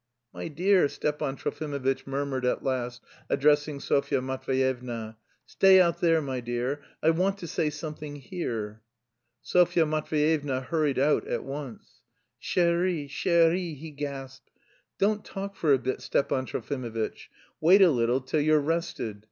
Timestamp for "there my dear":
6.01-6.81